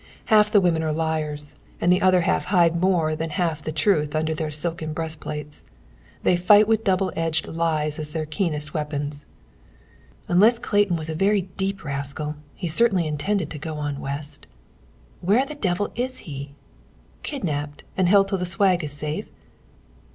Half 0.33 0.49
the 0.49 0.59
women 0.59 0.81
are 0.81 0.91
liars, 0.91 1.53
and 1.79 1.93
the 1.93 2.01
other 2.01 2.21
half 2.21 2.45
hide 2.45 2.81
more 2.81 3.15
than 3.15 3.29
half 3.29 3.61
the 3.61 3.71
truth 3.71 4.15
under 4.15 4.33
their 4.33 4.49
silken 4.49 4.93
breastplates. 4.93 5.63
They 6.23 6.35
fight 6.35 6.67
with 6.67 6.83
double 6.83 7.13
edged 7.15 7.47
lies 7.47 7.99
as 7.99 8.11
their 8.11 8.25
keenest 8.25 8.73
weapons. 8.73 9.27
"Unless 10.27 10.57
Clayton 10.57 10.95
was 10.95 11.07
a 11.09 11.13
very 11.13 11.41
deep 11.55 11.83
rascal, 11.83 12.33
he 12.55 12.67
certainly 12.67 13.05
intended 13.05 13.51
to 13.51 13.59
go 13.59 13.75
on 13.75 13.99
West. 14.01 14.47
Where 15.21 15.45
the 15.45 15.53
devil 15.53 15.91
is 15.93 16.17
he? 16.25 16.55
Kidnapped, 17.21 17.83
and 17.95 18.09
held 18.09 18.27
till 18.29 18.39
the 18.39 18.45
swag 18.47 18.83
is 18.83 18.93
safe? 18.93 19.29